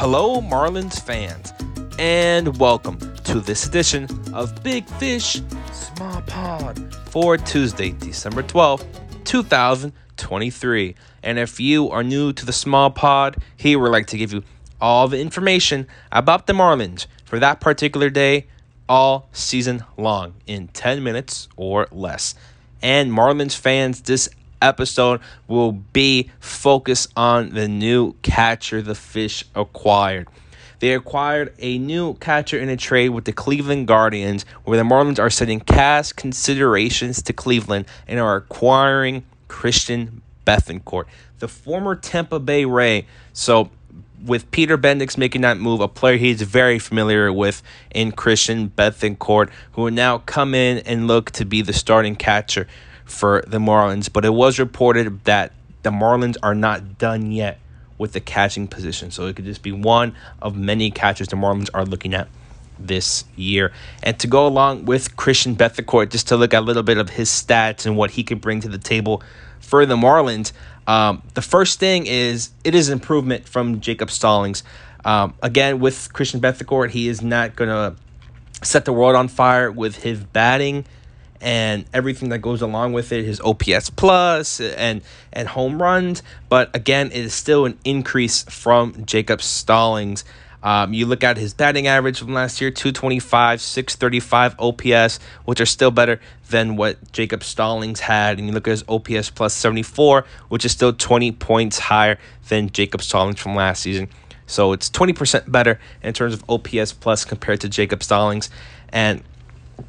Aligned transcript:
Hello, 0.00 0.40
Marlins 0.40 0.98
fans, 0.98 1.52
and 1.98 2.56
welcome 2.56 2.98
to 3.24 3.38
this 3.38 3.66
edition 3.66 4.08
of 4.32 4.62
Big 4.62 4.88
Fish 4.92 5.42
Small 5.74 6.22
Pod 6.22 6.94
for 7.10 7.36
Tuesday, 7.36 7.90
December 7.90 8.42
12th, 8.42 8.86
2023. 9.24 10.94
And 11.22 11.38
if 11.38 11.60
you 11.60 11.90
are 11.90 12.02
new 12.02 12.32
to 12.32 12.46
the 12.46 12.52
Small 12.54 12.88
Pod, 12.90 13.42
here 13.58 13.78
we'd 13.78 13.90
like 13.90 14.06
to 14.06 14.16
give 14.16 14.32
you 14.32 14.42
all 14.80 15.06
the 15.06 15.20
information 15.20 15.86
about 16.10 16.46
the 16.46 16.54
Marlins 16.54 17.06
for 17.26 17.38
that 17.38 17.60
particular 17.60 18.08
day 18.08 18.46
all 18.88 19.28
season 19.32 19.84
long 19.98 20.32
in 20.46 20.68
10 20.68 21.02
minutes 21.02 21.46
or 21.56 21.88
less. 21.92 22.34
And 22.80 23.12
Marlins 23.12 23.54
fans, 23.54 24.00
this 24.00 24.30
episode 24.62 25.20
will 25.48 25.72
be 25.72 26.30
focused 26.38 27.12
on 27.16 27.50
the 27.50 27.68
new 27.68 28.14
catcher 28.22 28.82
the 28.82 28.94
Fish 28.94 29.44
acquired. 29.54 30.28
They 30.80 30.94
acquired 30.94 31.52
a 31.58 31.78
new 31.78 32.14
catcher 32.14 32.58
in 32.58 32.70
a 32.70 32.76
trade 32.76 33.10
with 33.10 33.26
the 33.26 33.32
Cleveland 33.32 33.86
Guardians, 33.86 34.46
where 34.64 34.78
the 34.78 34.82
Marlins 34.82 35.18
are 35.18 35.28
sending 35.28 35.60
cash 35.60 36.12
considerations 36.12 37.22
to 37.22 37.34
Cleveland 37.34 37.84
and 38.08 38.18
are 38.18 38.36
acquiring 38.36 39.24
Christian 39.46 40.22
Bethancourt, 40.46 41.04
the 41.38 41.48
former 41.48 41.94
Tampa 41.94 42.38
Bay 42.38 42.64
Ray. 42.64 43.06
So, 43.34 43.70
with 44.24 44.50
Peter 44.50 44.76
Bendix 44.76 45.16
making 45.16 45.42
that 45.42 45.58
move, 45.58 45.80
a 45.80 45.88
player 45.88 46.16
he's 46.16 46.42
very 46.42 46.78
familiar 46.78 47.32
with 47.32 47.62
in 47.90 48.12
Christian 48.12 48.70
Bethancourt, 48.70 49.50
who 49.72 49.82
will 49.82 49.90
now 49.90 50.18
come 50.18 50.54
in 50.54 50.78
and 50.78 51.06
look 51.06 51.30
to 51.32 51.44
be 51.44 51.62
the 51.62 51.72
starting 51.72 52.16
catcher 52.16 52.66
for 53.10 53.42
the 53.46 53.58
Marlins. 53.58 54.12
But 54.12 54.24
it 54.24 54.32
was 54.32 54.58
reported 54.58 55.24
that 55.24 55.52
the 55.82 55.90
Marlins 55.90 56.36
are 56.42 56.54
not 56.54 56.98
done 56.98 57.32
yet 57.32 57.58
with 57.98 58.12
the 58.12 58.20
catching 58.20 58.66
position. 58.66 59.10
So 59.10 59.26
it 59.26 59.36
could 59.36 59.44
just 59.44 59.62
be 59.62 59.72
one 59.72 60.14
of 60.40 60.56
many 60.56 60.90
catchers 60.90 61.28
the 61.28 61.36
Marlins 61.36 61.68
are 61.74 61.84
looking 61.84 62.14
at 62.14 62.28
this 62.78 63.24
year. 63.36 63.72
And 64.02 64.18
to 64.20 64.26
go 64.26 64.46
along 64.46 64.86
with 64.86 65.16
Christian 65.16 65.54
Bethancourt, 65.54 66.10
just 66.10 66.28
to 66.28 66.36
look 66.36 66.54
at 66.54 66.60
a 66.60 66.64
little 66.64 66.82
bit 66.82 66.96
of 66.96 67.10
his 67.10 67.28
stats 67.28 67.84
and 67.84 67.96
what 67.96 68.12
he 68.12 68.24
could 68.24 68.40
bring 68.40 68.60
to 68.62 68.68
the 68.68 68.78
table 68.78 69.22
for 69.60 69.84
the 69.84 69.96
Marlins. 69.96 70.52
Um, 70.86 71.22
the 71.34 71.42
first 71.42 71.78
thing 71.78 72.06
is 72.06 72.50
it 72.64 72.74
is 72.74 72.88
improvement 72.88 73.46
from 73.46 73.80
Jacob 73.80 74.10
Stallings. 74.10 74.62
Um, 75.04 75.34
again, 75.42 75.78
with 75.78 76.12
Christian 76.12 76.40
Bethancourt, 76.40 76.90
he 76.90 77.08
is 77.08 77.22
not 77.22 77.54
going 77.54 77.68
to 77.68 77.96
set 78.64 78.84
the 78.84 78.92
world 78.92 79.16
on 79.16 79.28
fire 79.28 79.70
with 79.70 80.02
his 80.02 80.20
batting 80.20 80.84
and 81.40 81.84
everything 81.92 82.28
that 82.30 82.38
goes 82.38 82.62
along 82.62 82.92
with 82.92 83.12
it, 83.12 83.24
his 83.24 83.40
OPS 83.40 83.90
plus 83.90 84.60
and 84.60 85.02
and 85.32 85.48
home 85.48 85.80
runs. 85.80 86.22
But 86.48 86.74
again, 86.74 87.08
it 87.08 87.24
is 87.24 87.34
still 87.34 87.64
an 87.66 87.78
increase 87.84 88.42
from 88.44 89.04
Jacob 89.06 89.40
Stallings. 89.40 90.24
Um, 90.62 90.92
you 90.92 91.06
look 91.06 91.24
at 91.24 91.38
his 91.38 91.54
batting 91.54 91.86
average 91.86 92.18
from 92.18 92.34
last 92.34 92.60
year 92.60 92.70
225, 92.70 93.60
635 93.60 94.56
OPS, 94.58 95.18
which 95.46 95.60
are 95.60 95.66
still 95.66 95.90
better 95.90 96.20
than 96.50 96.76
what 96.76 97.12
Jacob 97.12 97.42
Stallings 97.42 98.00
had. 98.00 98.38
And 98.38 98.46
you 98.46 98.52
look 98.52 98.68
at 98.68 98.72
his 98.72 98.84
OPS 98.86 99.30
plus 99.30 99.54
74, 99.54 100.26
which 100.48 100.64
is 100.64 100.72
still 100.72 100.92
20 100.92 101.32
points 101.32 101.78
higher 101.78 102.18
than 102.48 102.70
Jacob 102.70 103.02
Stallings 103.02 103.40
from 103.40 103.54
last 103.54 103.82
season. 103.82 104.08
So 104.46 104.72
it's 104.72 104.90
20% 104.90 105.50
better 105.50 105.78
in 106.02 106.12
terms 106.12 106.34
of 106.34 106.44
OPS 106.48 106.92
plus 106.92 107.24
compared 107.24 107.60
to 107.62 107.68
Jacob 107.68 108.02
Stallings. 108.02 108.50
And 108.92 109.22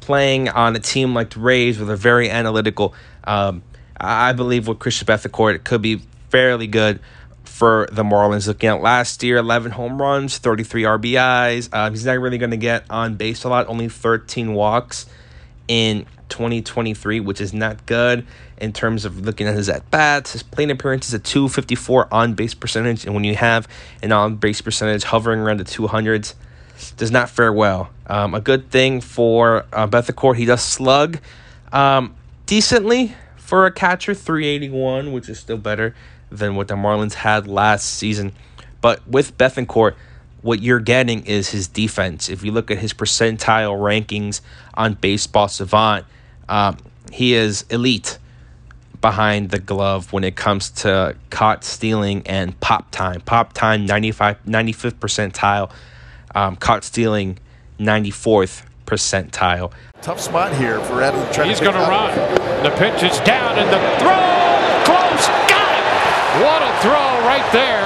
playing 0.00 0.48
on 0.48 0.76
a 0.76 0.80
team 0.80 1.14
like 1.14 1.30
the 1.30 1.40
Rays 1.40 1.78
with 1.78 1.90
a 1.90 1.96
very 1.96 2.30
analytical, 2.30 2.94
um, 3.24 3.62
I 3.96 4.32
believe 4.32 4.68
with 4.68 4.78
Christian 4.78 5.06
Bethancourt, 5.06 5.54
it 5.54 5.64
could 5.64 5.82
be 5.82 6.02
fairly 6.30 6.66
good 6.66 7.00
for 7.44 7.88
the 7.92 8.02
Marlins. 8.02 8.46
Looking 8.46 8.70
at 8.70 8.80
last 8.80 9.22
year, 9.22 9.36
11 9.36 9.72
home 9.72 10.00
runs, 10.00 10.38
33 10.38 10.82
RBIs. 10.82 11.68
Uh, 11.72 11.90
he's 11.90 12.04
not 12.04 12.18
really 12.18 12.38
going 12.38 12.50
to 12.50 12.56
get 12.56 12.84
on 12.90 13.14
base 13.14 13.44
a 13.44 13.48
lot, 13.48 13.68
only 13.68 13.88
13 13.88 14.54
walks 14.54 15.06
in 15.68 16.06
2023, 16.28 17.20
which 17.20 17.40
is 17.40 17.52
not 17.52 17.84
good 17.86 18.26
in 18.56 18.72
terms 18.72 19.04
of 19.04 19.20
looking 19.20 19.46
at 19.46 19.54
his 19.54 19.68
at 19.68 19.88
bats. 19.90 20.32
His 20.32 20.42
plate 20.42 20.70
appearances 20.70 21.14
at 21.14 21.24
254 21.24 22.12
on 22.12 22.34
base 22.34 22.54
percentage, 22.54 23.04
and 23.04 23.14
when 23.14 23.24
you 23.24 23.36
have 23.36 23.68
an 24.02 24.12
on 24.12 24.36
base 24.36 24.60
percentage 24.60 25.04
hovering 25.04 25.40
around 25.40 25.58
the 25.58 25.64
200s, 25.64 26.34
does 26.90 27.10
not 27.10 27.30
fare 27.30 27.52
well. 27.52 27.90
Um, 28.06 28.34
a 28.34 28.40
good 28.40 28.70
thing 28.70 29.00
for 29.00 29.64
uh, 29.72 29.86
Bethancourt, 29.86 30.36
he 30.36 30.44
does 30.44 30.62
slug 30.62 31.18
um, 31.72 32.14
decently 32.46 33.14
for 33.36 33.66
a 33.66 33.72
catcher, 33.72 34.14
381, 34.14 35.12
which 35.12 35.28
is 35.28 35.38
still 35.38 35.56
better 35.56 35.94
than 36.30 36.56
what 36.56 36.68
the 36.68 36.74
Marlins 36.74 37.14
had 37.14 37.46
last 37.46 37.84
season. 37.86 38.32
But 38.80 39.06
with 39.06 39.38
Bethancourt, 39.38 39.94
what 40.42 40.60
you're 40.60 40.80
getting 40.80 41.24
is 41.26 41.50
his 41.50 41.68
defense. 41.68 42.28
If 42.28 42.42
you 42.42 42.52
look 42.52 42.70
at 42.70 42.78
his 42.78 42.92
percentile 42.92 43.78
rankings 43.78 44.40
on 44.74 44.94
Baseball 44.94 45.48
Savant, 45.48 46.04
um, 46.48 46.78
he 47.12 47.34
is 47.34 47.64
elite 47.70 48.18
behind 49.00 49.50
the 49.50 49.58
glove 49.58 50.12
when 50.12 50.24
it 50.24 50.36
comes 50.36 50.70
to 50.70 51.14
caught 51.30 51.64
stealing 51.64 52.26
and 52.26 52.58
pop 52.60 52.90
time. 52.90 53.20
Pop 53.20 53.52
time, 53.52 53.84
95, 53.84 54.44
95th 54.44 54.94
percentile. 54.94 55.70
Um, 56.34 56.56
caught 56.56 56.84
stealing, 56.84 57.38
94th 57.78 58.64
percentile. 58.86 59.72
Tough 60.00 60.20
spot 60.20 60.54
here 60.56 60.80
for 60.80 61.02
Adam. 61.02 61.20
He's 61.46 61.60
going 61.60 61.74
to 61.74 61.80
run. 61.80 62.12
The 62.62 62.70
pitch 62.76 63.02
is 63.02 63.18
down 63.20 63.58
and 63.58 63.68
the 63.68 63.80
throw 63.98 64.42
close. 64.84 65.26
Got 65.48 65.72
it. 65.78 66.44
What 66.44 66.62
a 66.62 66.72
throw 66.80 67.12
right 67.26 67.48
there 67.52 67.82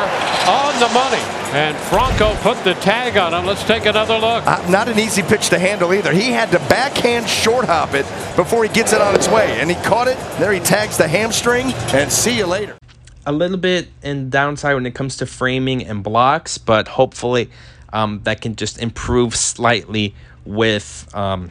on 0.49 0.79
the 0.81 0.89
money. 0.95 1.23
And 1.53 1.77
Franco 1.77 2.35
put 2.37 2.63
the 2.65 2.75
tag 2.75 3.17
on 3.17 3.33
him. 3.33 3.47
Let's 3.47 3.65
take 3.65 3.87
another 3.87 4.19
look. 4.19 4.47
Uh, 4.47 4.69
not 4.69 4.89
an 4.89 4.99
easy 4.99 5.23
pitch 5.23 5.49
to 5.51 5.59
handle 5.59 5.95
either. 5.95 6.13
He 6.13 6.33
had 6.33 6.51
to 6.51 6.59
backhand 6.61 7.29
short 7.29 7.67
hop 7.67 7.95
it 7.95 8.05
before 8.37 8.65
he 8.65 8.69
gets 8.69 8.93
it 8.93 9.01
on 9.01 9.15
its 9.15 9.29
way. 9.29 9.59
And 9.61 9.71
he 9.71 9.77
caught 9.77 10.09
it. 10.09 10.19
There 10.39 10.53
he 10.53 10.61
tags 10.61 10.99
the 10.99 11.09
hamstring. 11.09 11.73
And 11.95 12.11
see 12.11 12.37
you 12.37 12.47
later. 12.47 12.77
A 13.25 13.33
little 13.33 13.57
bit 13.57 13.89
in 14.03 14.31
downside 14.31 14.75
when 14.75 14.87
it 14.87 14.95
comes 14.95 15.17
to 15.17 15.27
framing 15.27 15.85
and 15.85 16.03
blocks, 16.03 16.59
but 16.59 16.89
hopefully 16.89 17.51
um, 17.93 18.21
that 18.25 18.41
can 18.41 18.57
just 18.57 18.79
improve 18.79 19.35
slightly 19.35 20.15
with 20.45 21.09
um, 21.15 21.51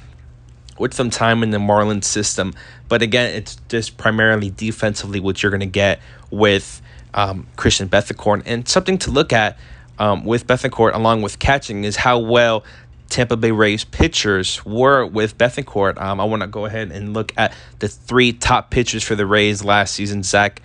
with 0.77 0.93
some 0.93 1.09
time 1.09 1.43
in 1.43 1.51
the 1.51 1.57
Marlins 1.57 2.05
system. 2.05 2.53
But 2.89 3.01
again, 3.01 3.33
it's 3.33 3.57
just 3.69 3.97
primarily 3.97 4.49
defensively 4.49 5.19
what 5.19 5.41
you're 5.41 5.51
going 5.51 5.61
to 5.61 5.65
get 5.65 5.99
with 6.31 6.81
um, 7.13 7.47
Christian 7.55 7.89
Bethancourt. 7.89 8.43
And 8.45 8.67
something 8.67 8.97
to 8.99 9.11
look 9.11 9.33
at 9.33 9.57
um, 9.97 10.25
with 10.25 10.45
Bethancourt 10.47 10.93
along 10.93 11.21
with 11.21 11.39
catching 11.39 11.85
is 11.85 11.95
how 11.95 12.19
well 12.19 12.63
Tampa 13.09 13.37
Bay 13.37 13.51
Rays 13.51 13.85
pitchers 13.85 14.63
were 14.65 15.05
with 15.05 15.37
Bethancourt. 15.37 15.99
Um, 16.01 16.19
I 16.19 16.25
want 16.25 16.41
to 16.41 16.47
go 16.47 16.65
ahead 16.65 16.91
and 16.91 17.13
look 17.13 17.33
at 17.37 17.53
the 17.79 17.87
three 17.87 18.33
top 18.33 18.71
pitchers 18.71 19.03
for 19.03 19.15
the 19.15 19.25
Rays 19.25 19.63
last 19.63 19.93
season: 19.93 20.23
Zach 20.23 20.61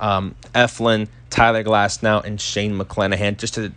um, 0.00 0.36
Eflin, 0.54 1.08
Tyler 1.30 1.64
Glasnow, 1.64 2.24
and 2.24 2.40
Shane 2.40 2.78
McClanahan. 2.78 3.36
Just 3.36 3.54
to 3.54 3.72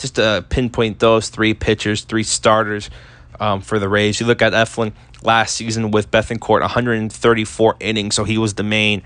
just 0.00 0.16
to 0.16 0.44
pinpoint 0.48 0.98
those 0.98 1.28
three 1.28 1.54
pitchers, 1.54 2.02
three 2.02 2.22
starters 2.22 2.90
um, 3.38 3.60
for 3.60 3.78
the 3.78 3.88
Rays. 3.88 4.20
You 4.20 4.26
look 4.26 4.42
at 4.42 4.52
Eflin 4.52 4.92
last 5.22 5.54
season 5.54 5.90
with 5.90 6.10
Bethancourt, 6.10 6.60
134 6.60 7.76
innings, 7.80 8.14
so 8.14 8.24
he 8.24 8.38
was 8.38 8.54
the 8.54 8.62
main. 8.62 9.02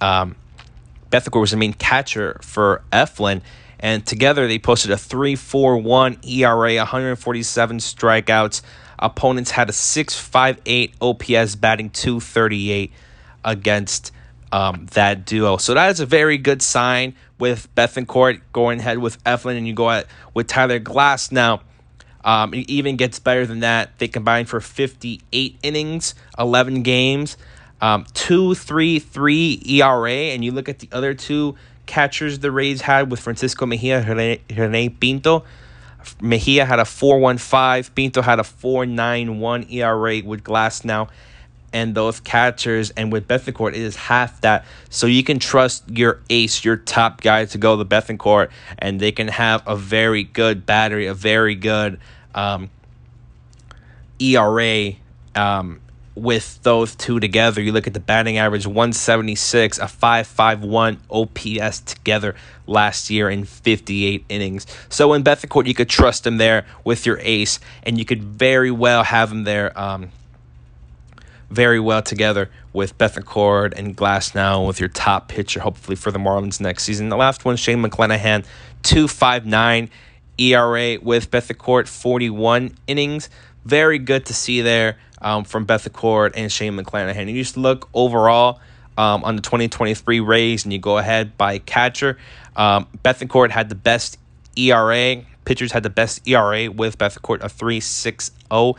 Um, 0.00 0.36
Bethancourt 1.10 1.40
was 1.40 1.50
the 1.52 1.56
main 1.56 1.72
catcher 1.72 2.38
for 2.42 2.82
Eflin, 2.92 3.42
and 3.80 4.04
together 4.04 4.46
they 4.46 4.58
posted 4.58 4.90
a 4.90 4.96
3.41 4.96 6.28
ERA, 6.28 6.76
147 6.76 7.78
strikeouts. 7.78 8.62
Opponents 8.98 9.50
had 9.50 9.68
a 9.68 9.72
6.58 9.72 10.94
OPS, 11.00 11.54
batting 11.56 11.90
238 11.90 12.92
against 13.44 14.12
um, 14.52 14.86
that 14.92 15.26
duo. 15.26 15.58
So 15.58 15.74
that 15.74 15.90
is 15.90 16.00
a 16.00 16.06
very 16.06 16.38
good 16.38 16.62
sign 16.62 17.14
with 17.38 17.74
Bethancourt 17.74 18.40
going 18.52 18.80
ahead 18.80 18.98
with 18.98 19.22
Eflin, 19.24 19.56
and 19.56 19.66
you 19.66 19.74
go 19.74 19.90
at 19.90 20.06
with 20.34 20.46
Tyler 20.46 20.80
Glasnow. 20.80 21.60
Um, 22.24 22.54
it 22.54 22.68
even 22.68 22.96
gets 22.96 23.18
better 23.18 23.46
than 23.46 23.60
that. 23.60 23.98
They 23.98 24.08
combined 24.08 24.48
for 24.48 24.60
58 24.60 25.58
innings, 25.62 26.14
11 26.38 26.82
games, 26.82 27.36
um, 27.80 28.04
2.33 28.14 29.70
ERA, 29.70 30.10
and 30.10 30.44
you 30.44 30.50
look 30.50 30.68
at 30.68 30.80
the 30.80 30.88
other 30.90 31.14
two 31.14 31.54
catchers 31.86 32.40
the 32.40 32.50
Rays 32.50 32.80
had 32.80 33.10
with 33.10 33.20
Francisco 33.20 33.64
Mejia, 33.64 34.04
Rene 34.04 34.88
Pinto. 34.88 35.44
Mejia 36.20 36.64
had 36.64 36.78
a 36.78 36.84
4.15, 36.84 37.94
Pinto 37.94 38.22
had 38.22 38.40
a 38.40 38.42
4.91 38.42 39.72
ERA 39.72 40.22
with 40.24 40.42
Glasnow 40.42 41.08
and 41.76 41.94
those 41.94 42.20
catchers. 42.20 42.88
And 42.90 43.12
with 43.12 43.28
Bethancourt, 43.28 43.70
it 43.74 43.82
is 43.82 43.96
half 43.96 44.40
that. 44.40 44.64
So 44.88 45.06
you 45.06 45.22
can 45.22 45.38
trust 45.38 45.84
your 45.90 46.20
ace, 46.30 46.64
your 46.64 46.76
top 46.78 47.20
guy 47.20 47.44
to 47.44 47.58
go 47.58 47.76
to 47.76 47.84
Bethancourt, 47.84 48.48
and 48.78 48.98
they 48.98 49.12
can 49.12 49.28
have 49.28 49.62
a 49.66 49.76
very 49.76 50.24
good 50.24 50.64
battery, 50.64 51.06
a 51.06 51.12
very 51.14 51.54
good 51.54 52.00
um, 52.34 52.70
ERA. 54.18 54.92
Um, 55.34 55.80
with 56.14 56.62
those 56.62 56.96
two 56.96 57.20
together. 57.20 57.60
You 57.60 57.72
look 57.72 57.86
at 57.86 57.92
the 57.92 58.00
batting 58.00 58.38
average 58.38 58.66
176, 58.66 59.76
a 59.76 59.86
551 59.86 60.98
OPS 61.10 61.80
together 61.80 62.34
last 62.66 63.10
year 63.10 63.28
in 63.28 63.44
58 63.44 64.24
innings. 64.30 64.66
So 64.88 65.12
in 65.12 65.22
Bethancourt, 65.22 65.66
you 65.66 65.74
could 65.74 65.90
trust 65.90 66.26
him 66.26 66.38
there 66.38 66.64
with 66.84 67.04
your 67.04 67.18
ace, 67.20 67.60
and 67.82 67.98
you 67.98 68.06
could 68.06 68.22
very 68.22 68.70
well 68.70 69.04
have 69.04 69.30
him 69.30 69.44
there. 69.44 69.78
Um, 69.78 70.10
very 71.50 71.80
well 71.80 72.02
together 72.02 72.50
with 72.72 72.96
Bethancourt 72.98 73.74
and 73.76 73.96
Glasnow 73.96 74.66
with 74.66 74.80
your 74.80 74.88
top 74.88 75.28
pitcher, 75.28 75.60
hopefully 75.60 75.96
for 75.96 76.10
the 76.10 76.18
Marlins 76.18 76.60
next 76.60 76.84
season. 76.84 77.08
The 77.08 77.16
last 77.16 77.44
one, 77.44 77.56
Shane 77.56 77.82
McClanahan, 77.82 78.44
259 78.82 79.90
ERA 80.38 80.98
with 81.00 81.30
Bethancourt, 81.30 81.88
41 81.88 82.74
innings. 82.86 83.30
Very 83.64 83.98
good 83.98 84.26
to 84.26 84.34
see 84.34 84.60
there 84.60 84.98
um, 85.20 85.44
from 85.44 85.66
Bethancourt 85.66 86.32
and 86.34 86.50
Shane 86.50 86.76
McClanahan. 86.76 87.16
And 87.16 87.30
you 87.30 87.42
just 87.42 87.56
look 87.56 87.88
overall 87.94 88.60
um, 88.98 89.24
on 89.24 89.36
the 89.36 89.42
2023 89.42 90.20
Rays 90.20 90.64
and 90.64 90.72
you 90.72 90.78
go 90.78 90.98
ahead 90.98 91.36
by 91.36 91.58
catcher. 91.58 92.18
Um, 92.54 92.86
Bethancourt 93.04 93.50
had 93.50 93.68
the 93.68 93.74
best 93.74 94.18
ERA. 94.56 95.22
Pitchers 95.44 95.72
had 95.72 95.82
the 95.82 95.90
best 95.90 96.26
ERA 96.26 96.70
with 96.70 96.98
Bethancourt, 96.98 97.42
a 97.42 97.48
3.60 97.48 98.76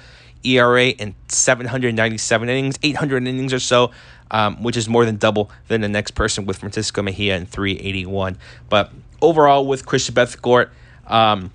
ERA 0.55 0.87
in 0.89 1.15
797 1.27 2.49
innings, 2.49 2.79
800 2.81 3.27
innings 3.27 3.53
or 3.53 3.59
so, 3.59 3.91
um, 4.31 4.61
which 4.63 4.77
is 4.77 4.87
more 4.87 5.05
than 5.05 5.17
double 5.17 5.49
than 5.67 5.81
the 5.81 5.89
next 5.89 6.11
person 6.11 6.45
with 6.45 6.57
Francisco 6.57 7.01
Mejia 7.01 7.35
in 7.37 7.45
381. 7.45 8.37
But 8.69 8.91
overall, 9.21 9.65
with 9.65 9.85
Christian 9.85 10.15
Bethancourt, 10.15 10.69
um, 11.07 11.51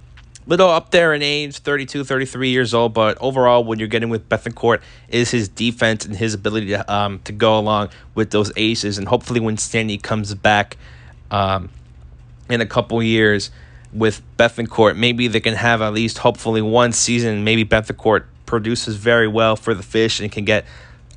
little 0.47 0.69
up 0.69 0.91
there 0.91 1.15
in 1.15 1.23
age 1.23 1.59
32 1.59 2.05
33 2.05 2.50
years 2.50 2.75
old 2.75 2.93
but 2.93 3.17
overall 3.21 3.62
when 3.62 3.79
you're 3.79 3.89
getting 3.89 4.09
with 4.09 4.29
bethancourt 4.29 4.81
is 5.09 5.31
his 5.31 5.49
defense 5.49 6.05
and 6.05 6.17
his 6.17 6.35
ability 6.35 6.69
to, 6.69 6.93
um, 6.93 7.21
to 7.21 7.33
go 7.33 7.59
along 7.59 7.89
with 8.15 8.31
those 8.31 8.50
aces 8.56 8.99
and 8.99 9.06
hopefully 9.09 9.41
when 9.41 9.56
stanley 9.56 9.99
comes 9.99 10.35
back 10.35 10.77
um, 11.31 11.71
in 12.50 12.61
a 12.61 12.67
couple 12.67 13.00
years 13.03 13.50
with 13.93 14.21
bethancourt 14.37 14.97
maybe 14.97 15.29
they 15.29 15.41
can 15.41 15.55
have 15.55 15.81
at 15.81 15.93
least 15.93 16.19
hopefully 16.19 16.62
one 16.62 16.93
season 16.93 17.44
maybe 17.44 17.65
bethancourt 17.65 18.25
produces 18.52 18.96
very 18.96 19.26
well 19.26 19.56
for 19.56 19.72
the 19.72 19.82
fish 19.82 20.20
and 20.20 20.31
can 20.31 20.44
get 20.44 20.66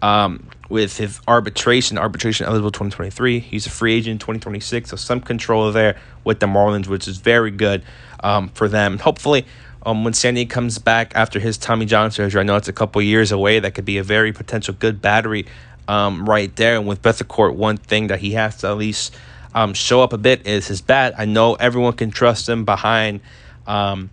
um, 0.01 0.47
with 0.69 0.95
his 0.95 1.19
arbitration, 1.27 1.97
arbitration 1.97 2.45
eligible 2.45 2.71
2023. 2.71 3.41
He's 3.41 3.67
a 3.67 3.69
free 3.69 3.93
agent 3.93 4.21
2026, 4.21 4.89
so 4.89 4.95
some 4.95 5.19
control 5.19 5.69
there 5.73 5.99
with 6.23 6.39
the 6.39 6.45
Marlins, 6.45 6.87
which 6.87 7.09
is 7.09 7.17
very 7.17 7.51
good 7.51 7.83
um, 8.23 8.47
for 8.47 8.69
them. 8.69 8.99
Hopefully, 8.99 9.45
um, 9.85 10.05
when 10.05 10.13
Sandy 10.13 10.45
comes 10.45 10.79
back 10.79 11.11
after 11.13 11.37
his 11.37 11.57
Tommy 11.57 11.85
John 11.85 12.09
surgery, 12.09 12.39
I 12.39 12.43
know 12.45 12.55
it's 12.55 12.69
a 12.69 12.73
couple 12.73 13.01
years 13.01 13.33
away. 13.33 13.59
That 13.59 13.75
could 13.75 13.83
be 13.83 13.97
a 13.97 14.03
very 14.03 14.31
potential 14.31 14.73
good 14.73 15.01
battery 15.01 15.45
um, 15.89 16.25
right 16.29 16.55
there. 16.55 16.77
And 16.77 16.87
with 16.87 17.01
Bethancourt, 17.01 17.55
one 17.55 17.75
thing 17.75 18.07
that 18.07 18.19
he 18.19 18.31
has 18.31 18.55
to 18.59 18.67
at 18.67 18.77
least 18.77 19.13
um, 19.53 19.73
show 19.73 20.01
up 20.01 20.13
a 20.13 20.17
bit 20.17 20.47
is 20.47 20.67
his 20.67 20.79
bat. 20.79 21.15
I 21.17 21.25
know 21.25 21.55
everyone 21.55 21.93
can 21.93 22.11
trust 22.11 22.47
him 22.47 22.63
behind 22.63 23.19
um, 23.67 24.09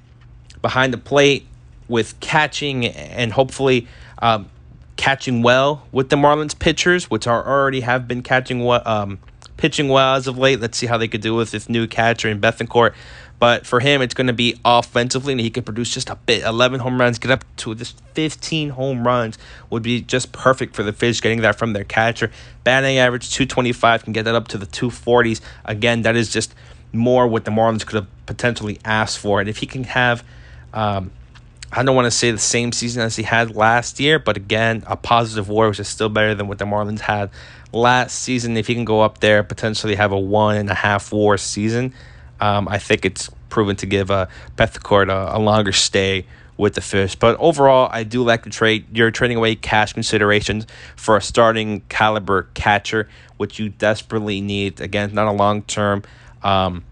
behind 0.61 0.93
the 0.93 0.99
plate 0.99 1.47
with 1.93 2.19
catching 2.19 2.87
and 2.87 3.33
hopefully 3.33 3.87
um, 4.21 4.49
catching 4.97 5.43
well 5.43 5.87
with 5.93 6.09
the 6.09 6.17
Marlins 6.17 6.59
pitchers, 6.59 7.11
which 7.11 7.27
are 7.27 7.47
already 7.47 7.81
have 7.81 8.09
been 8.09 8.23
catching 8.23 8.65
well, 8.65 8.83
um, 8.87 9.19
pitching 9.57 9.89
well 9.89 10.17
as 10.17 10.27
of 10.27 10.39
late. 10.39 10.59
Let's 10.59 10.79
see 10.79 10.87
how 10.87 10.99
they 10.99 11.07
could 11.07 11.21
do 11.21 11.35
with 11.35 11.53
this 11.53 11.69
new 11.69 11.87
catcher 11.87 12.29
in 12.29 12.41
Bethancourt. 12.41 12.95
But 13.39 13.67
for 13.67 13.81
him, 13.81 14.03
it's 14.03 14.15
going 14.15 14.29
to 14.29 14.33
be 14.33 14.55
offensively, 14.65 15.33
and 15.33 15.41
he 15.41 15.51
can 15.51 15.65
produce 15.65 15.93
just 15.93 16.09
a 16.09 16.15
bit. 16.15 16.45
11 16.45 16.79
home 16.79 17.01
runs, 17.01 17.19
get 17.19 17.33
up 17.33 17.45
to 17.57 17.75
just 17.75 18.01
15 18.15 18.71
home 18.71 19.05
runs 19.05 19.37
would 19.69 19.83
be 19.83 20.01
just 20.01 20.31
perfect 20.31 20.77
for 20.77 20.85
the 20.85 20.93
Fish, 20.93 21.21
getting 21.21 21.41
that 21.41 21.59
from 21.59 21.73
their 21.73 21.83
catcher. 21.83 22.31
Batting 22.63 22.99
average 22.99 23.33
225 23.33 24.05
can 24.05 24.13
get 24.13 24.25
that 24.27 24.37
up 24.37 24.47
to 24.49 24.59
the 24.59 24.67
240s. 24.67 25.41
Again, 25.65 26.03
that 26.03 26.15
is 26.15 26.33
just 26.33 26.55
more 26.93 27.27
what 27.27 27.45
the 27.45 27.51
Marlins 27.51 27.85
could 27.85 27.97
have 27.97 28.27
potentially 28.27 28.79
asked 28.85 29.19
for. 29.19 29.41
And 29.41 29.49
if 29.49 29.57
he 29.57 29.67
can 29.67 29.85
have 29.85 30.23
um, 30.73 31.11
I 31.75 31.83
don't 31.83 31.97
want 31.97 32.05
to 32.05 32.11
say 32.11 32.31
the 32.31 32.39
same 32.39 32.71
season 32.71 33.03
as 33.03 33.17
he 33.17 33.23
had 33.23 33.57
last 33.57 33.99
year, 33.99 34.19
but 34.19 34.37
again, 34.37 34.85
a 34.87 34.95
positive 34.95 35.49
WAR, 35.49 35.71
which 35.71 35.81
is 35.81 35.89
still 35.89 36.11
better 36.11 36.35
than 36.35 36.47
what 36.47 36.59
the 36.59 36.67
Marlins 36.67 37.01
had 37.01 37.31
last 37.73 38.21
season. 38.21 38.59
If 38.59 38.67
he 38.67 38.75
can 38.75 38.85
go 38.85 39.01
up 39.01 39.21
there, 39.21 39.43
potentially 39.43 39.95
have 39.95 40.13
a 40.13 40.19
one 40.19 40.57
and 40.57 40.69
a 40.69 40.75
half 40.75 41.11
WAR 41.13 41.39
season, 41.39 41.95
um, 42.41 42.69
I 42.69 42.79
think 42.79 43.07
it's 43.07 43.31
proven 43.49 43.77
to 43.77 43.87
give 43.87 44.11
uh, 44.11 44.27
Bethancourt 44.57 45.09
a, 45.09 45.37
a 45.37 45.41
longer 45.41 45.73
stay 45.73 46.27
with 46.59 46.75
the 46.75 46.83
Fish. 46.83 47.17
But 47.17 47.39
overall, 47.39 47.89
I 47.91 48.05
do 48.05 48.23
like 48.23 48.45
the 48.45 48.51
trade. 48.51 48.87
You're 48.95 49.11
trading 49.11 49.39
away 49.39 49.55
cash 49.55 49.95
considerations 49.95 50.67
for 50.97 51.17
a 51.17 51.23
starting 51.23 51.81
caliber 51.89 52.49
catcher, 52.55 53.09
which 53.39 53.59
you 53.59 53.71
desperately 53.71 54.43
need. 54.43 54.81
Again, 54.81 55.15
not 55.15 55.27
a 55.27 55.33
long 55.33 55.63
term. 55.63 56.03
Um, 56.43 56.85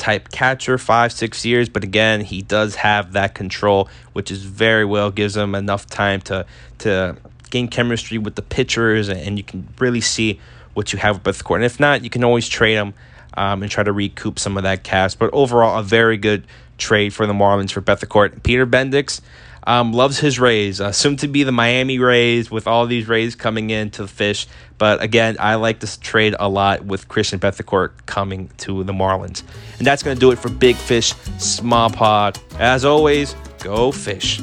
type 0.00 0.30
catcher, 0.30 0.78
five, 0.78 1.12
six 1.12 1.44
years. 1.44 1.68
But 1.68 1.84
again, 1.84 2.22
he 2.22 2.42
does 2.42 2.74
have 2.76 3.12
that 3.12 3.34
control, 3.34 3.88
which 4.14 4.32
is 4.32 4.42
very 4.42 4.84
well 4.84 5.10
gives 5.10 5.36
him 5.36 5.54
enough 5.54 5.86
time 5.86 6.20
to 6.22 6.46
to 6.78 7.16
gain 7.50 7.68
chemistry 7.68 8.18
with 8.18 8.34
the 8.34 8.42
pitchers, 8.42 9.08
and 9.08 9.36
you 9.36 9.44
can 9.44 9.68
really 9.78 10.00
see 10.00 10.40
what 10.74 10.92
you 10.92 10.98
have 10.98 11.24
with 11.24 11.36
Bethancourt. 11.36 11.56
And 11.56 11.64
if 11.64 11.78
not, 11.78 12.02
you 12.02 12.10
can 12.10 12.24
always 12.24 12.48
trade 12.48 12.74
him 12.74 12.94
um, 13.34 13.62
and 13.62 13.70
try 13.70 13.84
to 13.84 13.92
recoup 13.92 14.38
some 14.38 14.56
of 14.56 14.62
that 14.62 14.82
cash. 14.82 15.14
But 15.14 15.30
overall, 15.32 15.78
a 15.78 15.82
very 15.82 16.16
good 16.16 16.46
trade 16.78 17.12
for 17.12 17.26
the 17.26 17.32
Marlins 17.32 17.72
for 17.72 17.82
Bethancourt. 17.82 18.42
Peter 18.42 18.66
Bendix 18.66 19.20
um, 19.64 19.92
loves 19.92 20.18
his 20.18 20.38
Rays, 20.38 20.80
uh, 20.80 20.92
soon 20.92 21.16
to 21.18 21.28
be 21.28 21.42
the 21.42 21.52
Miami 21.52 21.98
Rays 21.98 22.50
with 22.50 22.66
all 22.66 22.86
these 22.86 23.08
Rays 23.08 23.34
coming 23.34 23.70
in 23.70 23.90
to 23.92 24.02
the 24.02 24.08
Fish. 24.08 24.46
But 24.78 25.02
again, 25.02 25.36
I 25.38 25.56
like 25.56 25.80
this 25.80 25.96
trade 25.96 26.34
a 26.38 26.48
lot 26.48 26.84
with 26.84 27.08
Christian 27.08 27.38
Bethancourt 27.38 27.90
coming 28.06 28.50
to 28.58 28.82
the 28.84 28.92
Marlins. 28.92 29.42
And 29.78 29.86
that's 29.86 30.02
going 30.02 30.16
to 30.16 30.20
do 30.20 30.30
it 30.30 30.38
for 30.38 30.48
Big 30.48 30.76
Fish 30.76 31.12
Small 31.38 31.90
Pod. 31.90 32.38
As 32.58 32.84
always, 32.84 33.34
go 33.58 33.92
fish. 33.92 34.40